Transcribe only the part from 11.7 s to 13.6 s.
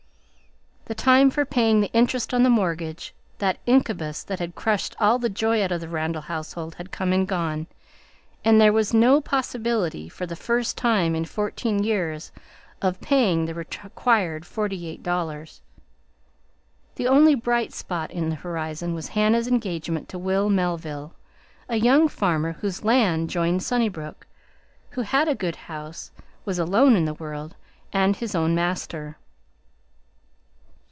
years, of paying the